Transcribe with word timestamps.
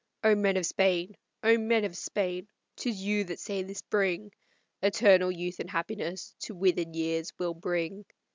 O 0.23 0.33
men 0.33 0.57
of 0.57 0.65
Spain! 0.65 1.15
O 1.43 1.59
men 1.59 1.85
of 1.85 1.95
Spain! 1.95 2.47
'Tis 2.75 3.03
you 3.03 3.23
that 3.25 3.37
say 3.39 3.61
the 3.61 3.75
spring 3.75 4.31
Eternal 4.81 5.31
youth 5.31 5.59
and 5.59 5.69
happiness 5.69 6.33
to 6.39 6.55
withered 6.55 6.95
years 6.95 7.31
will 7.37 7.53
bring!" 7.53 8.03